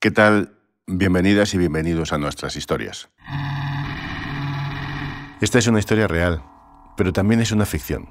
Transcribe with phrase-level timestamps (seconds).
[0.00, 0.52] ¿Qué tal?
[0.86, 3.08] Bienvenidas y bienvenidos a nuestras historias.
[5.40, 6.40] Esta es una historia real,
[6.96, 8.08] pero también es una ficción.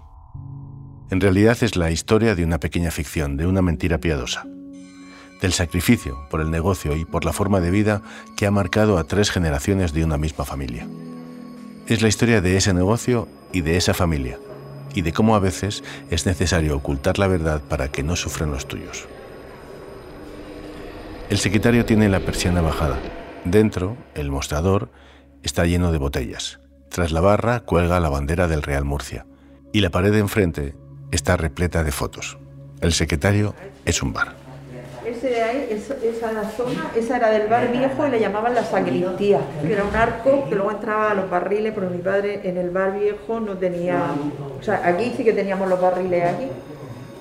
[1.10, 4.46] En realidad es la historia de una pequeña ficción, de una mentira piadosa,
[5.40, 8.02] del sacrificio por el negocio y por la forma de vida
[8.36, 10.86] que ha marcado a tres generaciones de una misma familia.
[11.88, 14.38] Es la historia de ese negocio y de esa familia,
[14.94, 18.68] y de cómo a veces es necesario ocultar la verdad para que no sufran los
[18.68, 19.08] tuyos.
[21.30, 22.98] El secretario tiene la persiana bajada.
[23.44, 24.90] Dentro, el mostrador
[25.44, 26.62] está lleno de botellas.
[26.88, 29.26] Tras la barra cuelga la bandera del Real Murcia.
[29.74, 30.76] Y la pared de enfrente
[31.12, 32.38] está repleta de fotos.
[32.80, 34.36] El secretario es un bar.
[35.06, 39.96] esa zona, esa era del bar viejo y le llamaban la sacristía, que era un
[39.98, 43.58] arco que luego entraba a los barriles, pero mi padre en el bar viejo no
[43.58, 44.02] tenía...
[44.58, 46.48] O sea, aquí sí que teníamos los barriles aquí.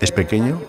[0.00, 0.60] Es pequeño,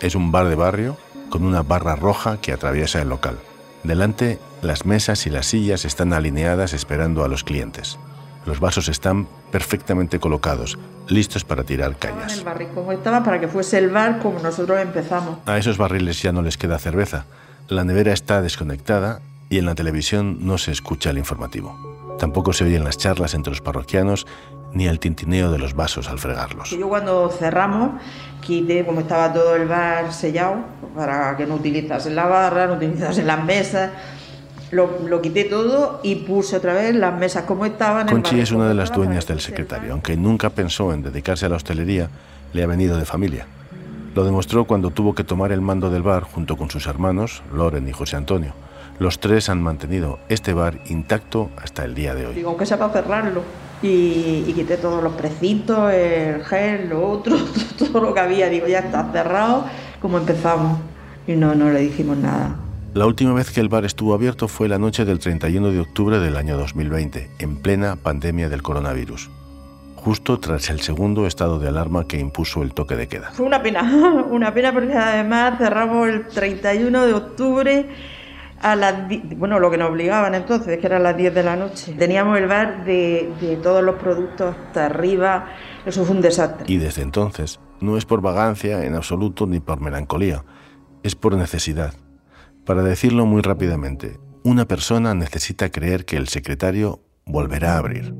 [0.00, 0.96] es un bar de barrio
[1.30, 3.38] con una barra roja que atraviesa el local.
[3.82, 7.98] Delante, las mesas y las sillas están alineadas esperando a los clientes.
[8.46, 12.32] Los vasos están perfectamente colocados, listos para tirar cañas.
[12.32, 15.38] En el barril como estaba para que fuese el bar como nosotros empezamos.
[15.46, 17.26] A esos barriles ya no les queda cerveza.
[17.68, 22.16] La nevera está desconectada y en la televisión no se escucha el informativo.
[22.18, 24.26] Tampoco se oyen las charlas entre los parroquianos
[24.74, 26.70] ni el tintineo de los vasos al fregarlos.
[26.70, 27.92] Yo cuando cerramos
[28.40, 30.56] quité, como estaba todo el bar sellado,
[30.94, 33.90] para que no utilizasen la barra, no utilizasen las mesas,
[34.70, 38.08] lo, quité todo y puse otra vez las mesas como estaban.
[38.08, 41.56] Conchi es una de las dueñas del secretario, aunque nunca pensó en dedicarse a la
[41.56, 42.08] hostelería,
[42.52, 43.46] le ha venido de familia.
[44.14, 47.88] Lo demostró cuando tuvo que tomar el mando del bar junto con sus hermanos, Loren
[47.88, 48.52] y José Antonio.
[48.98, 52.34] Los tres han mantenido este bar intacto hasta el día de hoy.
[52.34, 53.42] Digo que para cerrarlo
[53.86, 57.36] y, quité todos los precintos, el gel, lo otro,
[57.78, 58.48] todo lo que había.
[58.48, 59.66] Digo, ya está cerrado,
[60.00, 60.78] como empezamos.
[61.26, 62.56] Y no, no le dijimos nada.
[62.94, 66.18] La última vez que el bar estuvo abierto fue la noche del 31 de octubre
[66.18, 69.30] del año 2020, en plena pandemia del coronavirus,
[69.96, 73.32] justo tras el segundo estado de alarma que impuso el toque de queda.
[73.32, 77.88] Fue una pena, una pena porque además cerramos el 31 de octubre
[78.64, 78.94] a las
[79.36, 81.92] bueno, lo que nos obligaban entonces, que eran las 10 de la noche.
[81.98, 85.50] Teníamos el bar de, de todos los productos hasta arriba,
[85.84, 86.64] eso fue un desastre.
[86.66, 90.44] Y desde entonces, no es por vagancia en absoluto ni por melancolía,
[91.02, 91.92] es por necesidad.
[92.64, 98.14] Para decirlo muy rápidamente, una persona necesita creer que el secretario volverá a abrir.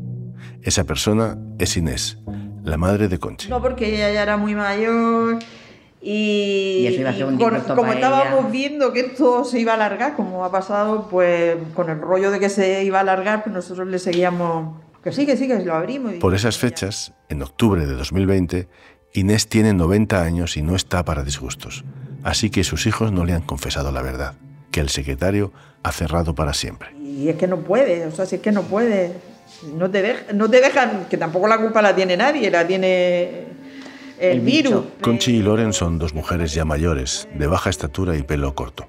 [0.60, 2.18] Esa persona es Inés,
[2.62, 3.48] la madre de Conchi.
[3.48, 5.38] No, porque ella ya era muy mayor
[6.06, 7.02] y,
[7.74, 11.98] como estábamos viendo que esto se iba a alargar, como ha pasado, pues con el
[11.98, 15.48] rollo de que se iba a alargar, pues nosotros le seguíamos que sí, que sí,
[15.48, 16.14] que lo abrimos.
[16.14, 18.68] Por esas fechas, en octubre de 2020,
[19.14, 21.84] Inés tiene 90 años y no está para disgustos.
[22.22, 24.34] Así que sus hijos no le han confesado la verdad,
[24.70, 26.94] que el secretario ha cerrado para siempre.
[26.98, 29.12] Y es que no puede, o sea, si es que no puede.
[29.74, 33.63] No te, no te dejan, que tampoco la culpa la tiene nadie, la tiene
[34.32, 34.84] el, virus.
[35.00, 38.86] Conchi y Loren son dos mujeres ya mayores, de baja estatura y pelo corto.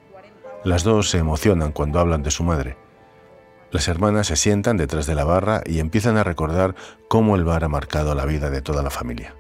[0.63, 2.77] Las dos se emocionan cuando hablan de su madre.
[3.71, 6.75] Las hermanas se sientan detrás de la barra y empiezan a recordar
[7.07, 9.35] cómo el bar ha marcado la vida de toda la familia.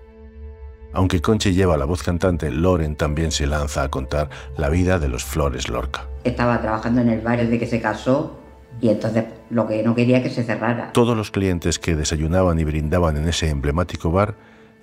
[0.93, 5.09] Aunque Conchi lleva la voz cantante, Loren también se lanza a contar la vida de
[5.09, 6.07] los Flores Lorca.
[6.23, 8.39] Estaba trabajando en el bar desde que se casó
[8.81, 10.91] y entonces lo que no quería que se cerrara.
[10.93, 14.35] Todos los clientes que desayunaban y brindaban en ese emblemático bar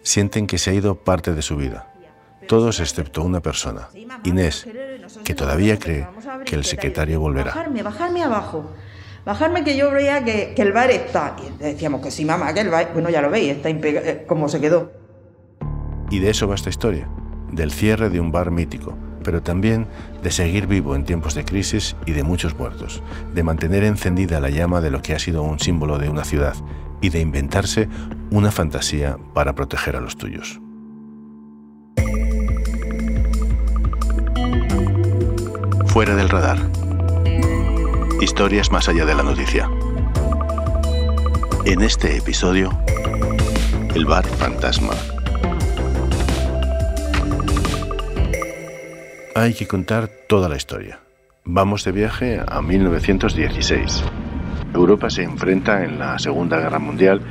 [0.02, 1.88] sienten que se ha ido parte de su vida.
[2.48, 3.88] Todos excepto una persona,
[4.24, 4.66] Inés,
[5.24, 6.06] que todavía cree
[6.44, 7.52] que el secretario volverá.
[7.54, 8.70] Bajarme, bajarme abajo.
[9.24, 11.36] Bajarme que yo veía que, el bar está.
[11.40, 12.90] Y decíamos que sí, mamá, que el bar.
[12.92, 14.90] Bueno, ya lo veis, está eh, como se quedó.
[16.10, 17.08] Y de eso va esta historia,
[17.52, 19.86] del cierre de un bar mítico, pero también
[20.22, 23.02] de seguir vivo en tiempos de crisis y de muchos muertos,
[23.34, 26.54] de mantener encendida la llama de lo que ha sido un símbolo de una ciudad
[27.00, 27.88] y de inventarse
[28.30, 30.60] una fantasía para proteger a los tuyos.
[35.86, 36.58] Fuera del radar.
[38.20, 39.68] Historias más allá de la noticia.
[41.66, 42.70] En este episodio,
[43.94, 44.94] el bar fantasma.
[49.34, 51.00] Hay que contar toda la historia.
[51.44, 54.04] Vamos de viaje a 1916.
[54.74, 57.22] Europa se enfrenta en la Segunda Guerra Mundial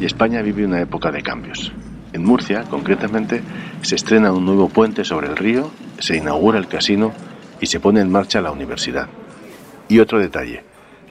[0.00, 1.70] y España vive una época de cambios.
[2.14, 3.42] En Murcia, concretamente,
[3.82, 7.12] se estrena un nuevo puente sobre el río, se inaugura el casino
[7.60, 9.08] y se pone en marcha la universidad.
[9.86, 10.64] Y otro detalle,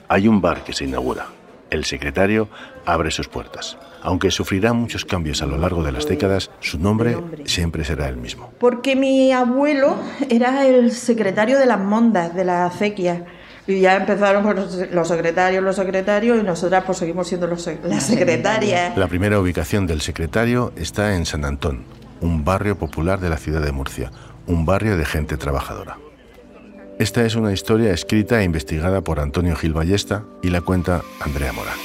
[0.08, 1.26] hay un bar que se inaugura,
[1.70, 2.48] El secretario
[2.84, 3.78] abre sus puertas.
[4.02, 8.16] Aunque sufrirá muchos cambios a lo largo de las décadas, su nombre siempre será el
[8.16, 8.52] mismo.
[8.58, 9.96] Porque mi abuelo
[10.28, 13.26] era el secretario de las mondas, de la acequia.
[13.66, 14.56] Y ya empezaron
[14.92, 18.96] los secretarios, los secretarios, y nosotras pues seguimos siendo los, las secretarias.
[18.96, 21.84] La primera ubicación del secretario está en San Antón,
[22.20, 24.10] un barrio popular de la ciudad de Murcia,
[24.46, 25.98] un barrio de gente trabajadora.
[27.00, 31.50] Esta es una historia escrita e investigada por Antonio Gil Ballesta y la cuenta Andrea
[31.50, 31.78] Morán.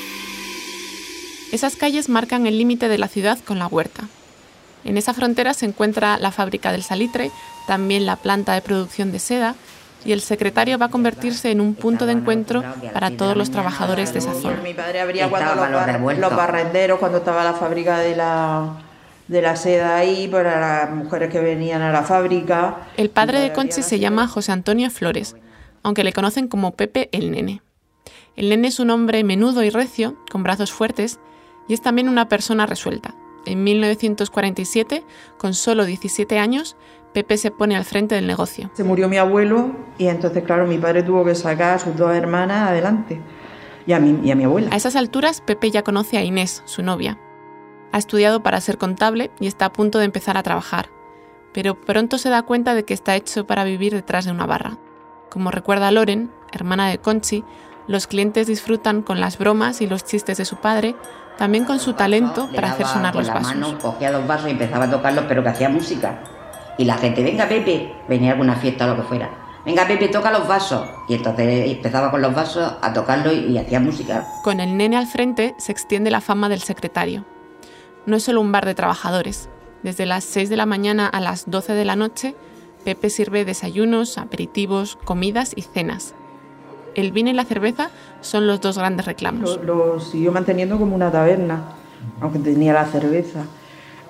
[1.54, 4.10] Esas calles marcan el límite de la ciudad con la huerta.
[4.84, 7.32] En esa frontera se encuentra la fábrica del salitre,
[7.66, 9.56] también la planta de producción de seda,
[10.04, 12.62] y el secretario va a convertirse en un punto de encuentro
[12.94, 14.58] para todos los trabajadores de esa zona.
[14.62, 18.84] Mi padre abría cuando los, los barrenderos, cuando estaba la fábrica de la,
[19.28, 22.88] de la seda ahí para las mujeres que venían a la fábrica.
[22.98, 25.36] El padre de Conchi se llama José Antonio Flores,
[25.84, 27.62] aunque le conocen como Pepe el Nene.
[28.36, 31.20] El nene es un hombre menudo y recio, con brazos fuertes,
[31.68, 33.16] y es también una persona resuelta.
[33.46, 35.04] En 1947,
[35.38, 36.76] con solo 17 años,
[37.14, 38.70] Pepe se pone al frente del negocio.
[38.74, 42.14] Se murió mi abuelo y entonces, claro, mi padre tuvo que sacar a sus dos
[42.14, 43.22] hermanas adelante
[43.88, 44.70] y a mi, y a mi abuela.
[44.74, 47.18] A esas alturas, Pepe ya conoce a Inés, su novia.
[47.96, 50.90] Ha estudiado para ser contable y está a punto de empezar a trabajar,
[51.54, 54.78] pero pronto se da cuenta de que está hecho para vivir detrás de una barra.
[55.30, 57.46] Como recuerda Loren, hermana de Conchi,
[57.88, 60.98] los clientes disfrutan con las bromas y los chistes de su padre,
[61.38, 63.56] también con su talento para hacer sonar los vasos.
[63.56, 66.20] Mano, cogía los vasos y empezaba a tocarlos, pero que hacía música.
[66.78, 69.30] Y la gente, venga Pepe, venía a alguna fiesta o lo que fuera.
[69.64, 70.86] Venga Pepe, toca los vasos.
[71.08, 74.28] Y entonces empezaba con los vasos a tocarlos y, hacía música.
[74.44, 77.24] Con el nene al frente se extiende la fama del secretario.
[78.06, 79.50] No es solo un bar de trabajadores.
[79.84, 82.36] Desde las 6 de la mañana a las 12 de la noche,
[82.84, 86.16] Pepe sirve desayunos, aperitivos, comidas y cenas
[86.96, 87.92] el vino y la cerveza
[88.22, 89.60] son los dos grandes reclamos.
[89.64, 91.64] Lo, siguió manteniendo como una taberna,
[92.22, 93.44] aunque tenía la cerveza.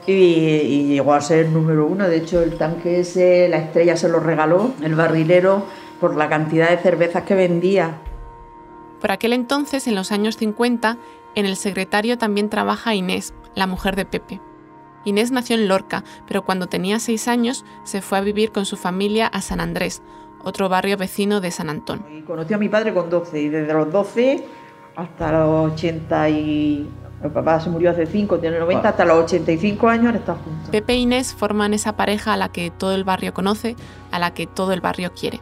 [0.08, 2.08] Y, llegó a ser número uno.
[2.08, 5.66] De hecho, el tanque ese, la estrella se lo regaló el barrilero
[6.00, 7.98] por la cantidad de cervezas que vendía.
[9.02, 10.98] Por aquel entonces, en los años 50,
[11.34, 14.42] en el secretario también trabaja Inés, la mujer de Pepe.
[15.06, 18.76] Inés nació en Lorca, pero cuando tenía seis años se fue a vivir con su
[18.76, 20.02] familia a San Andrés,
[20.44, 22.06] otro barrio vecino de San Antón.
[22.26, 24.46] conocí a mi padre con 12 y desde los 12
[24.96, 26.90] hasta los 80 y...
[27.24, 30.70] Mi papá se murió hace 5, tiene 90, hasta los 85 años han estado juntos.
[30.70, 33.76] Pepe e Inés forman esa pareja a la que todo el barrio conoce,
[34.12, 35.40] a la que todo el barrio quiere.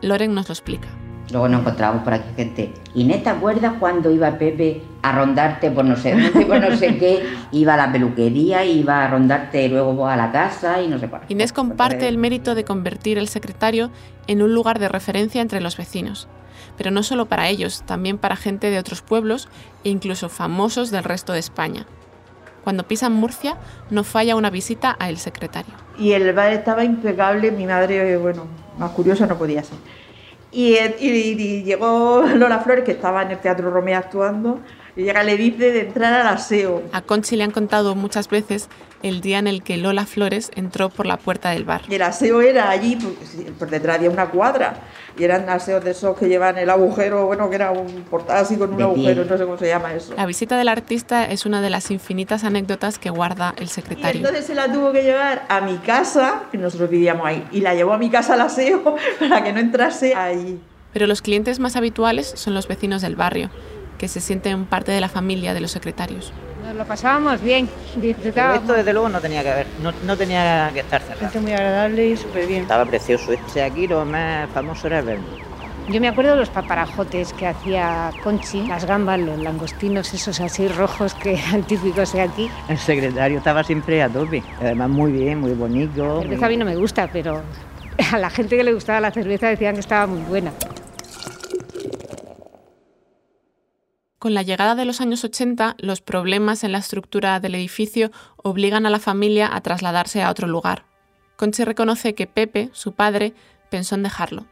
[0.00, 0.88] Loren nos lo explica.
[1.30, 2.72] Luego nos encontramos por aquí gente.
[2.94, 6.96] Inés, ¿te acuerdas cuando iba Pepe a rondarte por no sé dónde, por no sé
[6.96, 7.22] qué?
[7.52, 11.22] Iba a la peluquería, iba a rondarte luego a la casa y no sé cuál.
[11.28, 13.90] Inés comparte el mérito de convertir el secretario
[14.26, 16.28] en un lugar de referencia entre los vecinos.
[16.78, 19.48] Pero no solo para ellos, también para gente de otros pueblos
[19.84, 21.86] e incluso famosos del resto de España.
[22.64, 23.56] Cuando pisan Murcia,
[23.90, 25.74] no falla una visita a el secretario.
[25.98, 28.44] Y el bar estaba impecable, mi madre, bueno,
[28.78, 29.78] más curiosa no podía ser
[30.50, 34.60] y, llegó Lola Flores, que estaba en el Teatro Romea actuando,
[34.98, 36.82] y llega le dice de entrar al aseo.
[36.92, 38.68] A Conchi le han contado muchas veces
[39.04, 41.82] el día en el que Lola Flores entró por la puerta del bar.
[41.88, 42.98] Y el aseo era allí,
[43.56, 44.80] por, detrás había una cuadra,
[45.16, 48.56] y eran aseos de esos que llevan el agujero, bueno, que era un portal así
[48.56, 50.14] con un agujero, no sé cómo se llama eso.
[50.16, 54.20] La visita del artista es una de las infinitas anécdotas que guarda el secretario.
[54.20, 57.60] Y entonces se la tuvo que llevar a mi casa, que nosotros vivíamos ahí, y
[57.60, 60.60] la llevó a mi casa al aseo para que no entrase ahí.
[60.92, 63.50] Pero los clientes más habituales son los vecinos del barrio,
[63.98, 66.32] que se sienten parte de la familia de los secretarios.
[66.64, 68.62] Nos lo pasábamos bien, disfrutábamos.
[68.62, 69.66] esto desde luego no tenía que haber,
[70.04, 71.20] no, tenía que estar cerrado.
[71.20, 72.62] Gente muy agradable y súper bien.
[72.62, 73.32] Estaba precioso.
[73.32, 75.18] Este aquí lo más famoso era el
[75.88, 80.68] Yo me acuerdo de los paparajotes que hacía Conchi, las gambas, los langostinos, esos así
[80.68, 82.50] rojos que eran típicos de aquí.
[82.68, 86.16] El secretario estaba siempre a tope, además muy bien, muy bonito.
[86.16, 87.42] La cerveza a mí no me gusta, pero
[88.12, 90.52] a la gente que le gustaba la cerveza decían que estaba muy buena.
[94.18, 98.84] Con la llegada de los años 80, los problemas en la estructura del edificio obligan
[98.84, 100.86] a la familia a trasladarse a otro lugar.
[101.36, 103.32] Conchi reconoce que Pepe, su padre,
[103.70, 104.46] pensó en dejarlo,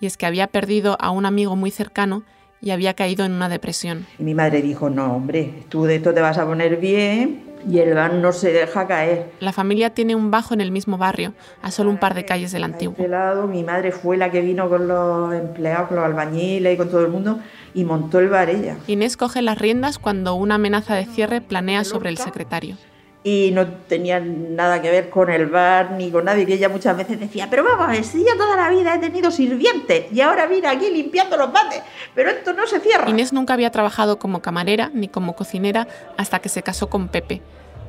[0.00, 2.24] y es que había perdido a un amigo muy cercano
[2.62, 4.06] y había caído en una depresión.
[4.18, 7.78] Y mi madre dijo, no, hombre, tú de esto te vas a poner bien y
[7.78, 9.32] el bar no se deja caer.
[9.40, 12.52] La familia tiene un bajo en el mismo barrio, a solo un par de calles
[12.52, 12.94] del antiguo.
[12.96, 16.74] De este lado, mi madre fue la que vino con los empleados, con los albañiles
[16.74, 17.40] y con todo el mundo
[17.74, 18.76] y montó el bar ella.
[18.86, 22.76] Inés coge las riendas cuando una amenaza de cierre planea sobre el secretario.
[23.24, 26.44] Y no tenía nada que ver con el bar ni con nadie.
[26.48, 28.98] Y ella muchas veces decía, pero vamos a ver, si yo toda la vida he
[28.98, 31.82] tenido sirvientes y ahora vine aquí limpiando los bates,
[32.14, 33.08] pero esto no se cierra.
[33.08, 35.86] Inés nunca había trabajado como camarera ni como cocinera
[36.16, 37.42] hasta que se casó con Pepe,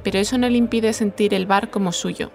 [0.04, 2.32] pero eso no le impide sentir el bar como suyo.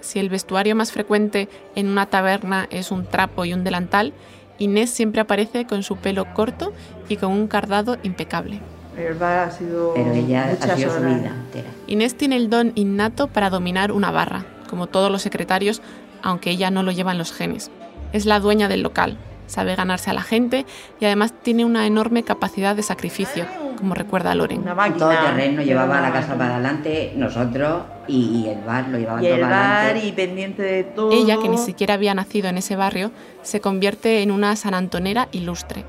[0.00, 4.12] Si el vestuario más frecuente en una taberna es un trapo y un delantal,
[4.58, 6.72] Inés siempre aparece con su pelo corto
[7.08, 8.60] y con un cardado impecable.
[8.96, 11.14] El bar ha sido Pero ella muchas ha sido su horas.
[11.20, 11.68] vida entera.
[11.86, 15.82] Inés tiene el don innato para dominar una barra, como todos los secretarios,
[16.22, 17.70] aunque ella no lo lleva en los genes.
[18.12, 20.64] Es la dueña del local, sabe ganarse a la gente
[20.98, 23.44] y además tiene una enorme capacidad de sacrificio,
[23.76, 24.62] como recuerda Loren.
[24.62, 24.96] Una Y máquina.
[24.98, 29.34] todo terreno llevaba la casa para adelante, nosotros y, el bar lo llevaban Y todo
[29.36, 30.06] el para bar adelante.
[30.08, 31.10] y pendiente de todo.
[31.12, 33.10] Ella, que ni siquiera había nacido en ese barrio,
[33.42, 35.84] se convierte en una sanantonera ilustre.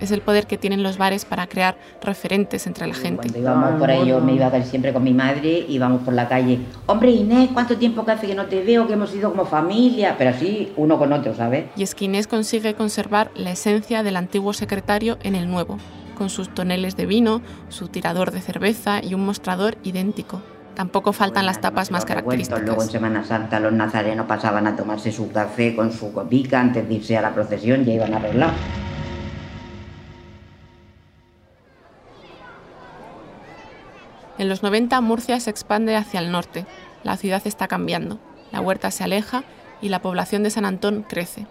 [0.00, 3.28] Es el poder que tienen los bares para crear referentes entre la gente.
[3.28, 6.28] Cuando íbamos por ahí, yo me iba casi siempre con mi madre, íbamos por la
[6.28, 6.60] calle.
[6.86, 8.86] Hombre, Inés, ¿cuánto tiempo que hace que no te veo?
[8.86, 10.16] Que hemos ido como familia.
[10.18, 11.66] Pero así, uno con otro, ¿sabes?
[11.76, 15.78] Y es que Inés consigue conservar la esencia del antiguo secretario en el nuevo,
[16.16, 20.42] con sus toneles de vino, su tirador de cerveza y un mostrador idéntico.
[20.74, 22.92] Tampoco faltan las tapas más revueltos, Luego en características.
[22.92, 27.16] Semana Santa los nazarenos pasaban a tomarse su café con su copica antes de irse
[27.16, 28.54] a la procesión, ya iban arreglados.
[34.38, 36.66] En los 90 Murcia se expande hacia el norte.
[37.04, 38.18] La ciudad está cambiando.
[38.52, 39.44] La huerta se aleja
[39.80, 41.46] y la población de San Antón crece.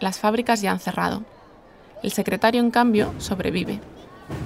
[0.00, 1.22] Las fábricas ya han cerrado.
[2.02, 3.80] El secretario, en cambio, sobrevive.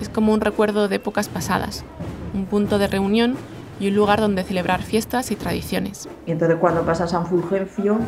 [0.01, 1.85] Es como un recuerdo de épocas pasadas,
[2.35, 3.37] un punto de reunión
[3.81, 6.09] y un lugar donde celebrar fiestas y tradiciones.
[6.27, 7.99] Y entonces cuando pasa San Fulgencio,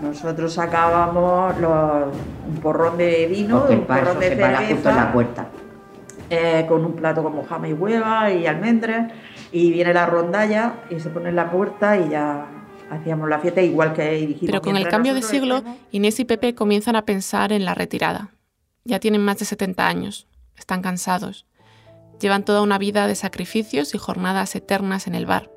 [0.00, 2.06] nosotros sacábamos los-
[2.48, 5.46] un porrón de vino, un paso porrón de se para justo en la cerveza, puerta.
[6.30, 9.12] Eh, con un plato como jama y hueva y almendras,
[9.50, 12.46] y viene la rondalla y se pone en la puerta y ya
[12.88, 14.46] hacíamos la fiesta igual que dijimos.
[14.46, 18.30] Pero con el cambio de siglo, Inés y Pepe comienzan a pensar en la retirada.
[18.84, 21.46] Ya tienen más de 70 años, están cansados.
[22.20, 25.50] Llevan toda una vida de sacrificios y jornadas eternas en el bar.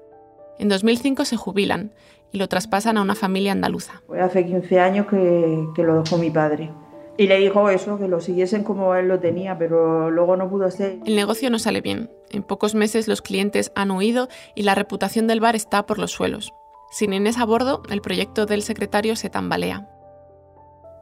[0.59, 1.91] En 2005 se jubilan
[2.31, 4.01] y lo traspasan a una familia andaluza.
[4.07, 6.71] Pues hace 15 años que, que lo dejó mi padre.
[7.17, 10.71] Y le dijo eso, que lo siguiesen como él lo tenía, pero luego no pudo
[10.71, 10.97] ser.
[11.05, 12.09] El negocio no sale bien.
[12.31, 16.11] En pocos meses los clientes han huido y la reputación del bar está por los
[16.11, 16.53] suelos.
[16.89, 19.87] Sin Inés a bordo, el proyecto del secretario se tambalea.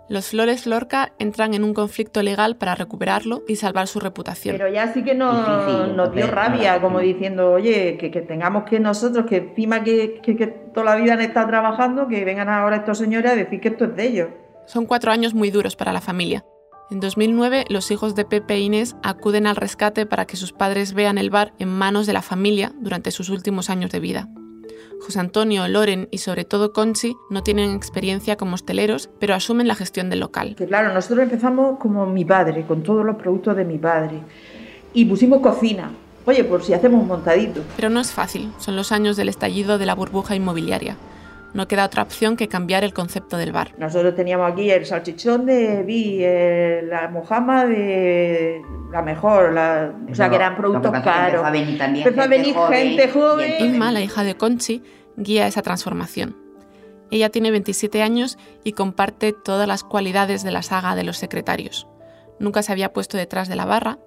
[0.10, 4.58] Los Flores Lorca entran en un conflicto legal para recuperarlo y salvar su reputación.
[4.58, 8.82] Pero ya sí que nos, nos dio rabia, como diciendo, oye, que, que tengamos que
[8.82, 12.78] nosotros, que encima que, que- que toda la vida han estado trabajando, que vengan ahora
[12.78, 14.28] estos señores a decir que esto es de ellos.
[14.72, 16.46] Son cuatro años muy duros para la familia.
[16.90, 20.94] En 2009, los hijos de Pepe e Inés acuden al rescate para que sus padres
[20.94, 24.30] vean el bar en manos de la familia durante sus últimos años de vida.
[25.02, 29.76] José Antonio, Loren y sobre todo Conchi no tienen experiencia como hosteleros, pero asumen la
[29.76, 30.56] gestión del local.
[30.56, 34.22] Claro, nosotros empezamos como mi padre, con todos los productos de mi padre.
[34.94, 35.92] Y pusimos cocina.
[36.26, 37.62] Oye, por si hacemos un montadito.
[37.76, 40.96] Pero no es fácil, son los años del estallido de la burbuja inmobiliaria.
[41.54, 43.74] No queda otra opción que cambiar el concepto del bar.
[43.78, 50.16] Nosotros teníamos aquí el salchichón de Vi, eh, la mojama de la mejor, la- o
[50.16, 51.28] sea que eran productos caros.
[51.42, 53.66] Empezó a venir también Empezó a gente venir joven, gente joven.
[53.66, 54.82] Inma, la hija de Conchi,
[55.18, 56.38] guía esa transformación.
[57.10, 61.86] Ella tiene 27 años y comparte todas las cualidades de la saga de los secretarios.
[62.40, 64.00] Nunca se había puesto detrás de la barra,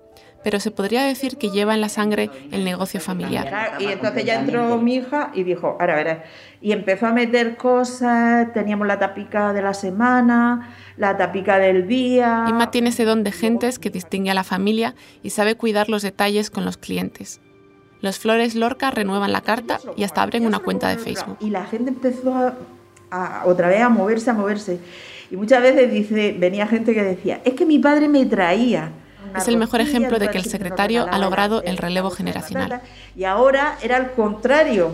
[0.44, 3.72] pero se podría decir que lleva en la sangre el negocio familiar.
[3.80, 6.18] Y entonces ya entró mi hija y dijo, ahora verás.
[6.60, 12.44] Y empezó a meter cosas, teníamos la tapica de la semana, la tapica del día.
[12.48, 16.02] Inma tiene ese don de gentes que distingue a la familia y sabe cuidar los
[16.02, 17.40] detalles con los clientes.
[18.00, 21.38] Los Flores Lorca renuevan la carta y hasta abren una cuenta de Facebook.
[21.40, 22.54] Y la gente empezó a,
[23.10, 24.78] a- otra vez a moverse, a moverse.
[25.30, 28.90] Y muchas veces dice, venía gente que decía, es que mi padre me traía.
[29.36, 32.80] Es el mejor ejemplo de que el secretario ha logrado la- el relevo generacional.
[33.16, 34.92] Y ahora era al contrario.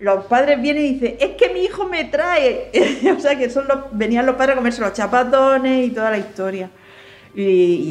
[0.00, 2.70] Los padres vienen y dicen, es que mi hijo me trae.
[3.16, 6.18] o sea, que son los, venían los padres a comerse los chapatones y toda la
[6.18, 6.70] historia.
[7.36, 7.42] Y,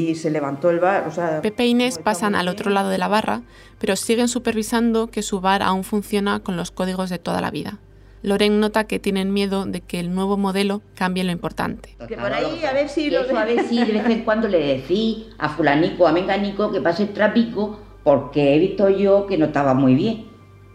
[0.10, 1.06] y se levantó el bar.
[1.08, 3.42] O sea, Pepe e Inés pasan al otro lado de la barra,
[3.80, 7.78] pero siguen supervisando que su bar aún funciona con los códigos de toda la vida.
[8.24, 11.96] Loren nota que tienen miedo de que el nuevo modelo cambie lo importante.
[12.08, 14.48] Que por ahí, a ver si lo- eso, a ver si de vez en cuando
[14.48, 19.38] le decís a fulanico, a menganico que pase el trapico porque he visto yo que
[19.38, 20.25] no estaba muy bien.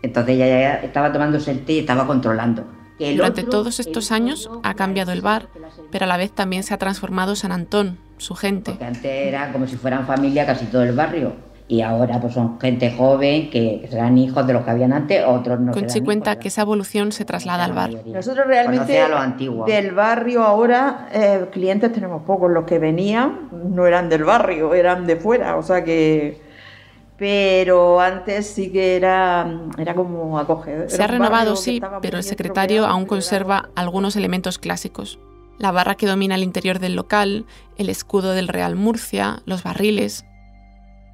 [0.03, 2.65] Entonces ella ya estaba tomándose el té y estaba controlando.
[2.99, 5.49] Que el Durante otro- todos estos años ha cambiado el bar,
[5.91, 8.73] pero a la vez también se ha transformado San Antón, su gente.
[8.73, 11.33] Porque antes era como si fueran familia casi todo el barrio.
[11.69, 15.61] Y ahora pues son gente joven que, serán hijos de los que habían antes, otros
[15.61, 15.73] no.
[15.73, 17.91] Conchi cuenta que esa evolución se traslada al bar.
[18.07, 18.99] Nosotros realmente
[19.67, 25.07] del barrio ahora eh, clientes tenemos pocos, los que venían no eran del barrio, eran
[25.07, 26.49] de fuera, o sea que
[27.19, 30.89] pero antes sí que era, era como acogedor.
[30.89, 35.19] Se ha renovado, sí, pero el secretario aún conserva algunos elementos clásicos.
[35.59, 37.45] La barra que domina el interior del local,
[37.77, 40.25] el escudo del Real Murcia, los barriles.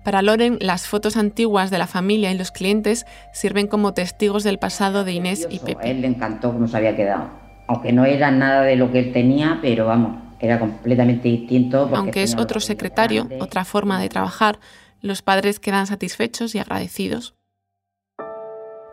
[0.04, 4.58] Para Loren, las fotos antiguas de la familia y los clientes sirven como testigos del
[4.58, 5.88] pasado de Inés y Pepe.
[5.88, 7.30] A él le encantó cómo se había quedado.
[7.68, 11.90] Aunque no era nada de lo que él tenía, pero vamos, era completamente distinto.
[11.94, 14.58] Aunque es otro secretario, otra forma de trabajar,
[15.00, 17.34] los padres quedan satisfechos y agradecidos.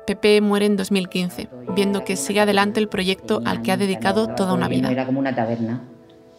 [0.07, 4.53] Pepe muere en 2015, viendo que sigue adelante el proyecto al que ha dedicado toda
[4.53, 4.89] una vida.
[4.89, 5.81] Era como una taberna,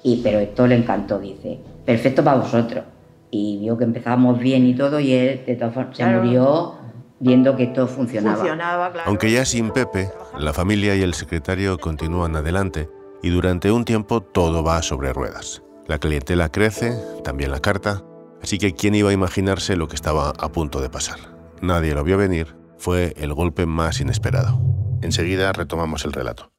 [0.03, 2.85] y, pero esto le encantó, dice, perfecto para vosotros.
[3.33, 6.75] Y vio que empezábamos bien y todo, y él de todas formas, se murió
[7.19, 8.93] viendo que todo funcionaba.
[9.07, 12.89] Aunque ya sin Pepe, la familia y el secretario continúan adelante
[13.23, 15.63] y durante un tiempo todo va sobre ruedas.
[15.89, 16.93] La clientela crece,
[17.25, 18.05] también la carta,
[18.43, 21.19] Así que ¿quién iba a imaginarse lo que estaba a punto de pasar?
[21.61, 24.61] Nadie lo vio venir, fue el golpe más inesperado.
[25.01, 26.52] Enseguida retomamos el relato.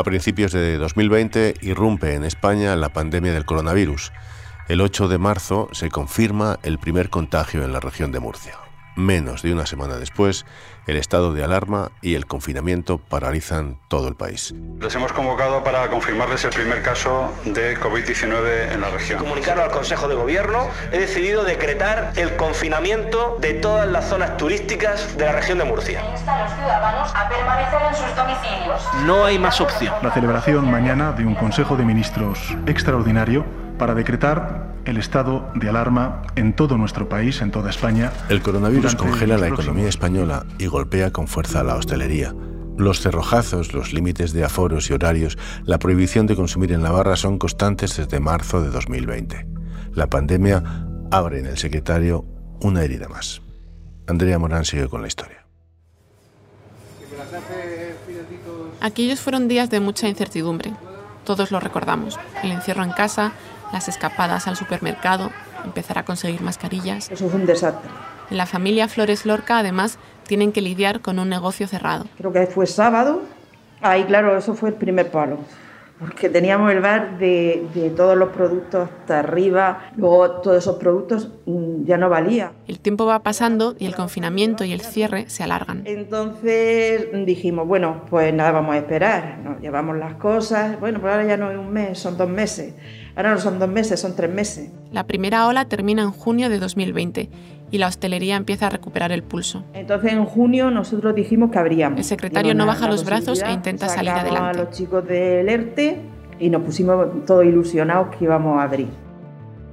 [0.00, 4.12] A principios de 2020 irrumpe en España la pandemia del coronavirus.
[4.66, 8.69] El 8 de marzo se confirma el primer contagio en la región de Murcia.
[8.96, 10.44] Menos de una semana después,
[10.86, 14.52] el estado de alarma y el confinamiento paralizan todo el país.
[14.80, 19.18] Les hemos convocado para confirmarles el primer caso de COVID-19 en la región.
[19.20, 25.16] Comunicarlo al Consejo de Gobierno, he decidido decretar el confinamiento de todas las zonas turísticas
[25.16, 26.02] de la región de Murcia.
[26.10, 28.82] Insta a los ciudadanos a permanecer en sus domicilios.
[29.06, 29.94] No hay más opción.
[30.02, 33.44] La celebración mañana de un Consejo de Ministros extraordinario
[33.80, 38.12] para decretar el estado de alarma en todo nuestro país, en toda España.
[38.28, 42.34] El coronavirus congela la economía española y golpea con fuerza a la hostelería.
[42.76, 47.16] Los cerrojazos, los límites de aforos y horarios, la prohibición de consumir en la barra
[47.16, 49.46] son constantes desde marzo de 2020.
[49.94, 50.62] La pandemia
[51.10, 52.26] abre en el secretario
[52.60, 53.40] una herida más.
[54.06, 55.46] Andrea Morán sigue con la historia.
[58.82, 60.74] Aquellos fueron días de mucha incertidumbre.
[61.24, 62.18] Todos lo recordamos.
[62.42, 63.32] El encierro en casa,
[63.72, 65.30] las escapadas al supermercado,
[65.64, 67.10] empezar a conseguir mascarillas.
[67.10, 67.90] Eso fue un desastre.
[68.30, 72.06] En la familia Flores Lorca, además, tienen que lidiar con un negocio cerrado.
[72.16, 73.22] Creo que fue sábado.
[73.80, 75.38] Ahí, claro, eso fue el primer palo
[76.00, 81.84] porque teníamos el bar de, todos los productos hasta arriba, luego todos esos productos mm,
[81.84, 82.52] ya no valía.
[82.66, 85.82] El tiempo va pasando y el confinamiento y el cierre se alargan.
[85.84, 91.26] Entonces dijimos, bueno, pues nada, vamos a esperar, nos llevamos las cosas, bueno, pues ahora
[91.26, 92.72] ya no es un mes, son dos meses.
[93.16, 94.70] Ahora no son dos meses, son tres meses.
[94.92, 97.28] La primera ola termina en junio de 2020
[97.70, 99.64] y la hostelería empieza a recuperar el pulso.
[99.74, 101.98] Entonces en junio nosotros dijimos que abríamos.
[101.98, 104.60] El secretario no baja los brazos e intenta salir adelante.
[104.60, 106.00] a los chicos del ERTE
[106.38, 108.88] y nos pusimos todos ilusionados que íbamos a abrir.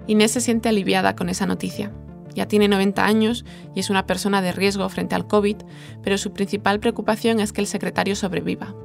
[0.08, 1.92] Inés se siente aliviada con esa noticia.
[2.34, 5.58] Ya tiene 90 años y es una persona de riesgo frente al COVID,
[6.04, 8.76] pero su principal preocupación es que el secretario sobreviva.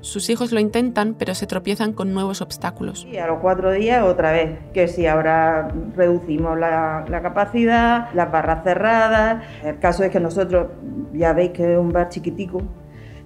[0.00, 3.06] Sus hijos lo intentan, pero se tropiezan con nuevos obstáculos.
[3.10, 8.62] Y a los cuatro días otra vez, que si ahora reducimos la, capacidad, las barras
[8.62, 9.42] cerradas.
[9.64, 10.68] El caso es que nosotros,
[11.12, 12.62] ya veis que es un bar chiquitico,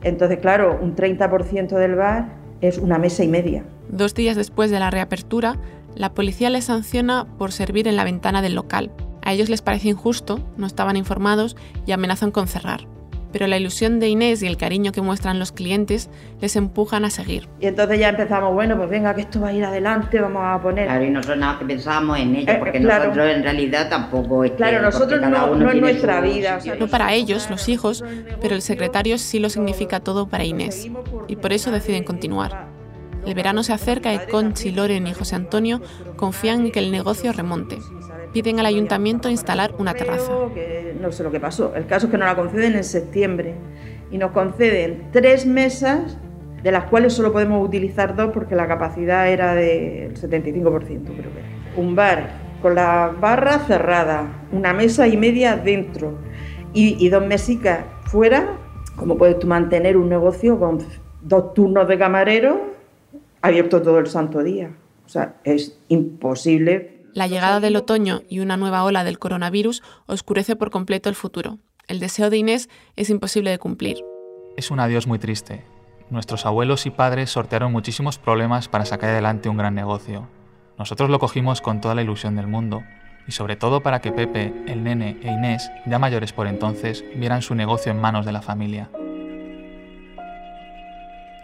[0.03, 2.29] entonces claro, un 30% del bar
[2.61, 3.65] es una mesa y media.
[3.89, 5.57] Dos días después de la reapertura,
[5.95, 8.91] la policía les sanciona por servir en la ventana del local.
[9.23, 11.57] A ellos les parece injusto, no estaban informados
[11.87, 12.87] y amenazan con cerrar
[13.33, 17.11] pero la ilusión de Inés y el cariño que muestran los clientes les empujan a
[17.11, 17.49] seguir.
[17.61, 20.61] Y entonces ya empezamos, bueno, pues venga, que esto va a ir adelante, vamos a
[20.61, 20.87] poner...
[20.87, 24.53] Claro, y nosotros nada que pensábamos en ello, eh, porque nosotros en realidad tampoco es
[24.53, 26.59] Claro, nosotros no, no es nuestra vida.
[26.79, 28.05] no para ellos, los hijos,
[28.41, 30.89] pero el secretario sí lo significa todo para Inés,
[31.29, 32.69] y por eso deciden continuar.
[33.25, 35.81] El verano se acerca y Conchi, Loren y José Antonio
[36.17, 37.79] confían en que el negocio remonte
[38.33, 40.33] piden al ayuntamiento instalar una terraza.
[41.01, 41.75] no sé lo que pasó.
[41.75, 43.55] El caso es que nos la conceden en septiembre
[44.11, 46.19] y nos conceden tres mesas,
[46.63, 51.81] de las cuales solo podemos utilizar dos porque la capacidad era del 75%, creo que.
[51.81, 56.19] Un bar con la barra cerrada, una mesa y media dentro
[56.73, 58.59] y, y dos mesicas fuera.
[58.97, 60.79] ¿Cómo puedes tú mantener un negocio con
[61.23, 62.73] dos turnos de camarero
[63.41, 64.71] abierto todo el santo día?
[65.05, 70.57] O sea, es imposible la llegada del otoño y una nueva ola del coronavirus oscurece
[70.57, 71.59] por completo el futuro.
[71.89, 73.99] El deseo de Inés es imposible de cumplir.
[74.57, 75.65] Es un adiós muy triste.
[76.11, 80.29] Nuestros abuelos y padres sortearon muchísimos problemas para sacar adelante un gran negocio.
[80.79, 82.83] Nosotros lo cogimos con toda la ilusión del mundo
[83.27, 87.43] y sobre todo para que Pepe, el nene e Inés, ya mayores por entonces, vieran
[87.43, 88.91] su negocio en manos de la familia.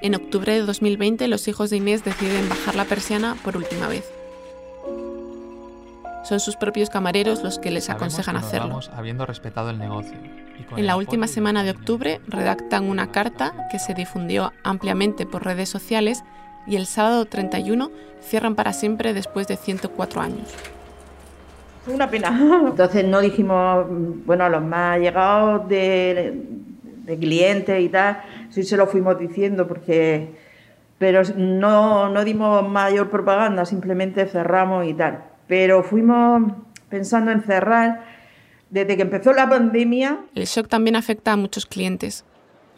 [0.01, 4.18] En octubre de 2020 los hijos de Inés deciden bajar la persiana por última vez.
[6.29, 8.81] Son sus propios camareros los que les aconsejan hacerlo.
[8.95, 10.13] habiendo respetado el negocio.
[10.77, 15.71] En la última semana de octubre redactan una carta que se difundió ampliamente por redes
[15.71, 16.23] sociales
[16.67, 20.55] y el sábado 31 cierran para siempre después de 104 años.
[21.87, 22.29] Una pena.
[22.67, 23.87] Entonces no dijimos,
[24.27, 26.43] bueno, a los más llegados de,
[27.07, 30.37] de clientes y tal, sí se lo fuimos diciendo porque
[30.99, 35.38] pero no, no dimos mayor propaganda, simplemente cerramos y tal.
[35.49, 36.53] Pero fuimos
[36.89, 38.05] pensando en cerrar
[38.71, 40.21] desde que empezó la pandemia.
[40.35, 42.25] El shock también afecta a muchos clientes.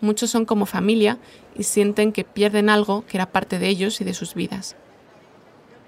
[0.01, 1.19] Muchos son como familia
[1.55, 4.77] y sienten que pierden algo que era parte de ellos y de sus vidas.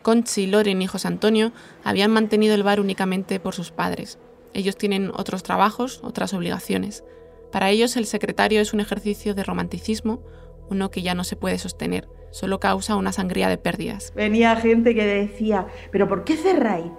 [0.02, 1.52] Conchi, Loren y José Antonio
[1.84, 4.18] habían mantenido el bar únicamente por sus padres.
[4.52, 7.04] Ellos tienen otros trabajos, otras obligaciones.
[7.52, 10.22] Para ellos el secretario es un ejercicio de romanticismo,
[10.68, 14.12] uno que ya no se puede sostener, solo causa una sangría de pérdidas.
[14.16, 16.90] Venía gente que decía, pero ¿por qué cerráis?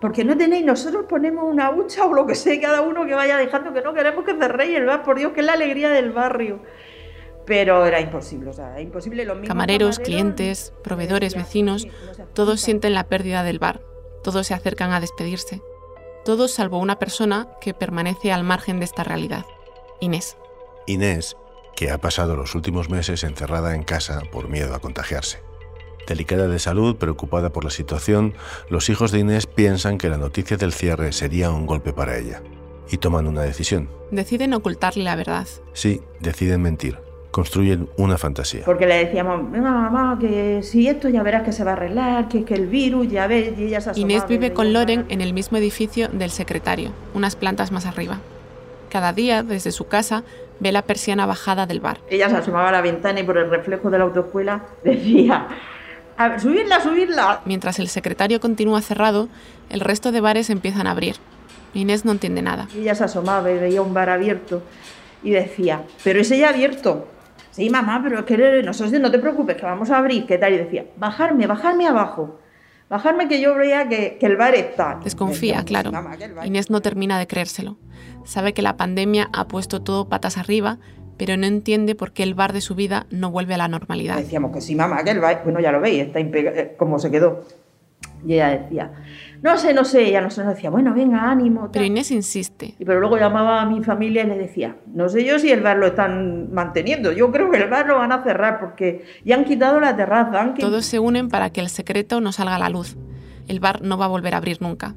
[0.00, 3.36] Porque no tenéis, nosotros ponemos una hucha o lo que sea, cada uno que vaya
[3.36, 6.10] dejando que no queremos que cerréis el bar, por Dios, que es la alegría del
[6.10, 6.60] barrio.
[7.46, 9.24] Pero era imposible, o sea, imposible.
[9.24, 11.86] Los camareros, clientes, proveedores, vecinos,
[12.34, 13.80] todos sienten la pérdida del bar,
[14.22, 15.62] todos se acercan a despedirse.
[16.24, 19.44] Todos salvo una persona que permanece al margen de esta realidad,
[20.00, 20.36] Inés.
[20.86, 21.36] Inés,
[21.74, 25.38] que ha pasado los últimos meses encerrada en casa por miedo a contagiarse.
[26.06, 28.34] Delicada de salud, preocupada por la situación,
[28.68, 32.42] los hijos de Inés piensan que la noticia del cierre sería un golpe para ella
[32.90, 33.88] y toman una decisión.
[34.10, 35.46] Deciden ocultarle la verdad.
[35.72, 36.98] Sí, deciden mentir.
[37.30, 38.64] Construyen una fantasía.
[38.64, 42.28] Porque le decíamos, venga mamá, que si esto ya verás que se va a arreglar,
[42.28, 45.32] que, que el virus ya ves, y ella se Inés vive con Loren en el
[45.32, 48.18] mismo edificio del secretario, unas plantas más arriba.
[48.90, 50.24] Cada día, desde su casa,
[50.58, 51.98] ve la persiana bajada del bar.
[52.10, 55.46] Ella se asomaba a la ventana y por el reflejo de la autoescuela decía,
[56.38, 57.40] subirla, subirla.
[57.44, 59.28] Mientras el secretario continúa cerrado,
[59.70, 61.16] el resto de bares empiezan a abrir.
[61.72, 62.68] Inés no entiende nada.
[62.76, 64.62] Ella se asomaba y veía un bar abierto
[65.22, 67.06] y decía, pero ese ya abierto.
[67.52, 70.52] Sí, mamá, pero es que nosotros no te preocupes, que vamos a abrir, ¿qué tal?
[70.52, 72.40] Y decía, bajarme, bajarme abajo.
[72.90, 75.00] Bajarme que yo veía que, que el bar está.
[75.02, 75.92] Desconfía, claro.
[76.44, 77.78] Inés no termina de creérselo.
[78.24, 80.78] Sabe que la pandemia ha puesto todo patas arriba
[81.20, 84.16] pero no entiende por qué el bar de su vida no vuelve a la normalidad.
[84.16, 87.10] Decíamos que sí, mamá, que el bar, bueno, ya lo veis, está eh, como se
[87.10, 87.44] quedó.
[88.26, 88.92] Y ella decía,
[89.42, 91.70] no sé, no sé, ella nos decía, bueno, venga, ánimo.
[91.72, 92.74] Pero Inés insiste.
[92.78, 95.62] Y pero luego llamaba a mi familia y le decía, no sé yo si el
[95.62, 99.36] bar lo están manteniendo, yo creo que el bar lo van a cerrar porque ya
[99.36, 100.54] han quitado la terraza.
[100.58, 102.96] Todos se unen para que el secreto no salga a la luz.
[103.48, 104.94] El bar no va a volver a abrir nunca.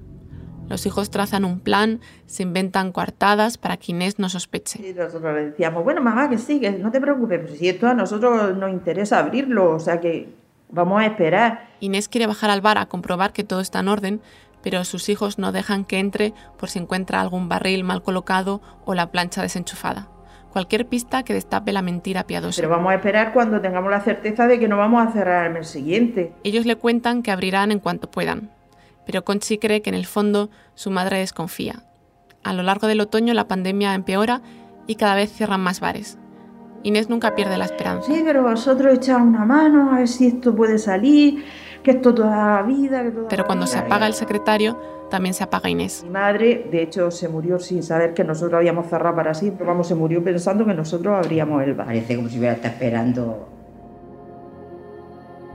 [0.69, 4.89] Los hijos trazan un plan, se inventan coartadas para que Inés no sospeche.
[4.89, 7.87] Y nosotros le decíamos, bueno, mamá, que sí, que no te preocupes, pero si esto
[7.87, 10.42] a nosotros nos interesa abrirlo, o sea que
[10.73, 11.69] vamos a esperar.
[11.79, 14.21] Inés quiere bajar al bar a comprobar que todo está en orden,
[14.61, 18.93] pero sus hijos no dejan que entre por si encuentra algún barril mal colocado o
[18.93, 20.09] la plancha desenchufada.
[20.51, 22.61] Cualquier pista que destape la mentira piadosa.
[22.61, 25.53] Pero vamos a esperar cuando tengamos la certeza de que no vamos a cerrar el
[25.53, 26.33] mes siguiente.
[26.43, 28.51] Ellos le cuentan que abrirán en cuanto puedan
[29.05, 31.83] pero Conchi cree que en el fondo su madre desconfía.
[32.43, 34.41] A lo largo del otoño la pandemia empeora
[34.87, 36.17] y cada vez cierran más bares.
[36.83, 38.11] Inés nunca pierde la esperanza.
[38.11, 41.43] Sí, pero vosotros echáis una mano a ver si esto puede salir,
[41.81, 43.03] que esto toda la vida.
[43.29, 44.77] pero cuando se apaga el secretario,
[45.09, 46.01] también se apaga Inés.
[46.03, 49.65] Mi madre, de hecho, se murió sin saber que nosotros habíamos cerrado para siempre.
[49.65, 51.87] Vamos, se murió pensando que nosotros abríamos el bar.
[51.87, 53.49] Parece como si hubiera estado esperando.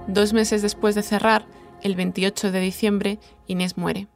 [0.07, 1.45] Dos meses después de cerrar,
[1.83, 4.09] el 28 de diciembre, Inés muere.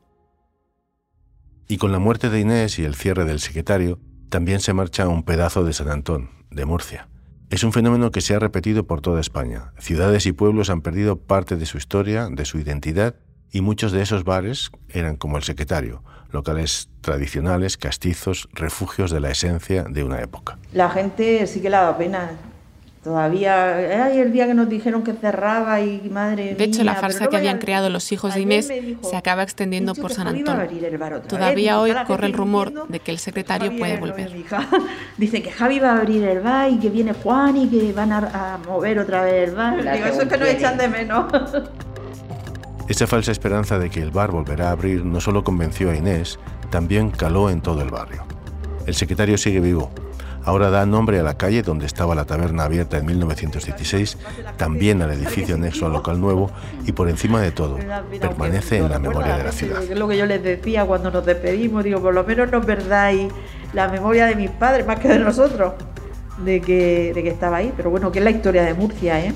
[1.69, 3.99] Y con la muerte de Inés y el cierre del secretario,
[4.29, 7.09] también se marcha un pedazo de San Antón, de Murcia.
[7.51, 9.73] Es un fenómeno que se ha repetido por toda España.
[9.79, 13.17] Ciudades y pueblos han perdido parte de su historia, de su identidad,
[13.51, 19.31] y muchos de esos bares eran como el secretario, locales tradicionales, castizos, refugios de la
[19.31, 20.59] esencia de una época.
[20.73, 22.31] La gente sí que le dado pena
[23.03, 27.27] Todavía, ay, el día que nos dijeron que cerraba y madre De hecho, la farsa
[27.27, 30.69] que habían creado los hijos de Inés se acaba extendiendo por San Antón.
[31.27, 34.33] Todavía hoy corre el rumor de que el secretario puede volver.
[35.19, 38.13] Dice que Javi va a abrir el bar y que viene Juan y que van
[38.13, 39.79] a, mover otra vez el bar.
[39.79, 41.33] Digo, eso es que nos echan de menos.
[42.89, 46.39] Esa falsa esperanza de que el bar volverá a abrir no solo convenció a Inés,
[46.71, 48.25] también caló en todo el barrio.
[48.87, 49.91] El secretario sigue vivo,
[50.45, 54.19] Ahora da nombre a la calle donde estaba la taberna abierta en 1916,
[54.57, 56.51] también al edificio anexo al local nuevo
[56.85, 57.79] y por encima de todo,
[58.21, 59.83] permanece en la memoria de la ciudad.
[59.83, 63.33] Es lo que yo les decía cuando nos despedimos, digo, por lo menos nos verdáis
[63.73, 65.75] la memoria de mis padres más que de nosotros,
[66.45, 67.73] de que, de que estaba ahí.
[67.77, 69.33] Pero bueno, que es la historia de Murcia, ¿eh?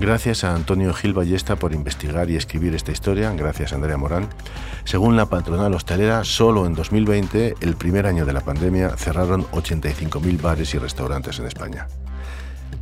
[0.00, 4.28] Gracias a Antonio Gil Ballesta por investigar y escribir esta historia, gracias a Andrea Morán.
[4.84, 10.40] Según la patronal hostelera, solo en 2020, el primer año de la pandemia, cerraron 85.000
[10.40, 11.88] bares y restaurantes en España.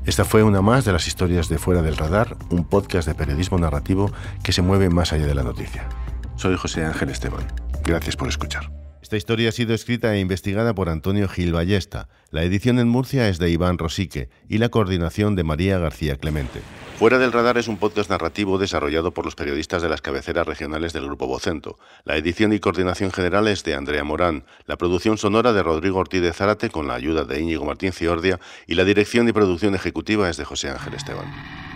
[0.04, 3.58] Esta fue una más de las historias de Fuera del Radar, un podcast de periodismo
[3.58, 5.88] narrativo que se mueve más allá de la noticia.
[6.36, 7.46] Soy José Ángel Esteban.
[7.82, 8.70] Gracias por escuchar.
[9.06, 12.08] Esta historia ha sido escrita e investigada por Antonio Gil Ballesta.
[12.32, 16.60] La edición en Murcia es de Iván Rosique y la coordinación de María García Clemente.
[16.98, 20.92] Fuera del Radar es un podcast narrativo desarrollado por los periodistas de las cabeceras regionales
[20.92, 21.78] del Grupo Vocento.
[22.04, 26.20] La edición y coordinación general es de Andrea Morán, la producción sonora de Rodrigo Ortiz
[26.20, 30.28] de Zárate con la ayuda de Íñigo Martín Ciordia y la dirección y producción ejecutiva
[30.28, 31.75] es de José Ángel Esteban.